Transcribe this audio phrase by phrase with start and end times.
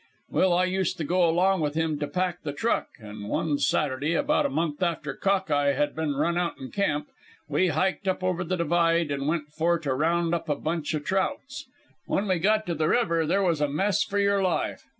[0.31, 4.15] "Well, I used to go along with him to pack the truck, and one Saturday,
[4.15, 7.09] about a month after Cock eye had been run outen camp,
[7.47, 10.99] we hiked up over the divide, and went for to round up a bunch o'
[10.99, 11.67] trouts.
[12.07, 14.87] When we got to the river there was a mess for your life.